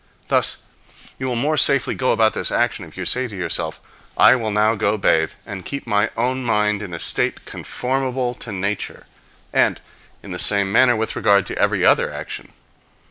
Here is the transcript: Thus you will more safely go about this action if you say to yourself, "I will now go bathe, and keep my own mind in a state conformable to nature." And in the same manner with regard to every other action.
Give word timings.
Thus 0.29 0.63
you 1.19 1.27
will 1.27 1.35
more 1.35 1.57
safely 1.57 1.93
go 1.93 2.11
about 2.11 2.33
this 2.33 2.51
action 2.51 2.85
if 2.85 2.97
you 2.97 3.05
say 3.05 3.27
to 3.27 3.35
yourself, 3.35 3.79
"I 4.17 4.35
will 4.35 4.49
now 4.49 4.73
go 4.73 4.97
bathe, 4.97 5.33
and 5.45 5.63
keep 5.63 5.85
my 5.85 6.09
own 6.17 6.43
mind 6.43 6.81
in 6.81 6.91
a 6.91 6.97
state 6.99 7.45
conformable 7.45 8.33
to 8.33 8.51
nature." 8.51 9.05
And 9.53 9.79
in 10.23 10.31
the 10.31 10.39
same 10.39 10.71
manner 10.71 10.95
with 10.95 11.15
regard 11.15 11.45
to 11.45 11.57
every 11.59 11.85
other 11.85 12.11
action. 12.11 12.51